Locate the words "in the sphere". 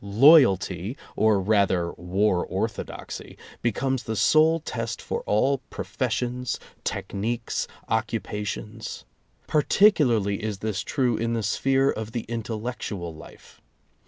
11.17-11.91